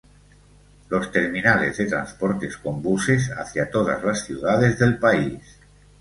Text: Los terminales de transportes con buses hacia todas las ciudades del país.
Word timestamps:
Los 0.89 1.11
terminales 1.11 1.77
de 1.77 1.85
transportes 1.85 2.57
con 2.57 2.81
buses 2.81 3.29
hacia 3.29 3.69
todas 3.69 4.03
las 4.03 4.25
ciudades 4.25 4.79
del 4.79 4.97
país. 4.97 5.59